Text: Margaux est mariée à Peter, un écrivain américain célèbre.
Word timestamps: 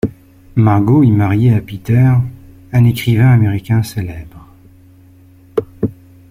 Margaux 0.55 1.03
est 1.03 1.11
mariée 1.11 1.53
à 1.53 1.61
Peter, 1.61 2.11
un 2.73 2.85
écrivain 2.85 3.29
américain 3.29 3.83
célèbre. 3.83 4.47